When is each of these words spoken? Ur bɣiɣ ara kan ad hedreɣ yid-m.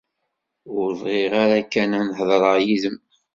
Ur 0.77 0.89
bɣiɣ 1.01 1.33
ara 1.43 1.59
kan 1.71 1.91
ad 1.99 2.09
hedreɣ 2.17 2.55
yid-m. 2.65 2.97